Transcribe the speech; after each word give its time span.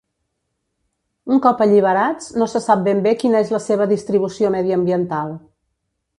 Un 1.35 1.41
cop 1.45 1.61
alliberats, 1.65 2.31
no 2.43 2.47
se 2.55 2.61
sap 2.69 2.81
ben 2.89 3.05
bé 3.09 3.13
quina 3.25 3.43
és 3.47 3.53
la 3.57 3.63
seva 3.67 3.89
distribució 3.93 4.53
mediambiental. 4.59 5.39